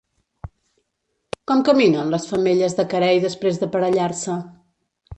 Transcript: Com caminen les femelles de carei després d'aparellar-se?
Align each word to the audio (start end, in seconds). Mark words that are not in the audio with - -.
Com 1.51 1.61
caminen 1.69 2.11
les 2.15 2.27
femelles 2.33 2.79
de 2.83 2.89
carei 2.97 3.25
després 3.29 3.63
d'aparellar-se? 3.63 4.43